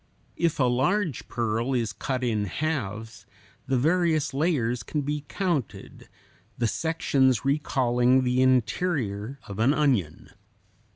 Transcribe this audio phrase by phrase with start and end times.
[0.35, 3.27] If a large pearl is cut in halves,
[3.67, 6.09] the various layers can be counted,
[6.57, 10.31] the sections recalling the interior of an onion.